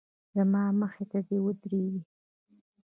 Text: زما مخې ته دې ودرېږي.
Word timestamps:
زما 0.35 0.63
مخې 0.79 1.05
ته 1.11 1.19
دې 1.27 1.37
ودرېږي. 1.45 2.01